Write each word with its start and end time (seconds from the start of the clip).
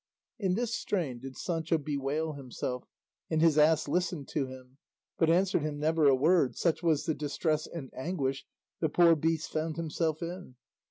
In 0.39 0.55
this 0.55 0.73
strain 0.73 1.19
did 1.19 1.37
Sancho 1.37 1.77
bewail 1.77 2.33
himself, 2.33 2.85
and 3.29 3.39
his 3.39 3.59
ass 3.59 3.87
listened 3.87 4.27
to 4.29 4.47
him, 4.47 4.79
but 5.19 5.29
answered 5.29 5.61
him 5.61 5.77
never 5.77 6.07
a 6.07 6.15
word, 6.15 6.55
such 6.57 6.81
was 6.81 7.05
the 7.05 7.13
distress 7.13 7.67
and 7.67 7.91
anguish 7.95 8.43
the 8.79 8.89
poor 8.89 9.15
beast 9.15 9.51
found 9.51 9.77
himself 9.77 10.23
in. 10.23 10.55